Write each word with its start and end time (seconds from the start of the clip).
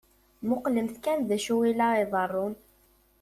Muqlemt 0.47 0.95
kan 1.03 1.19
d 1.27 1.29
acu 1.35 1.55
i 1.69 1.71
la 1.77 1.87
iḍeṛṛun. 2.03 2.53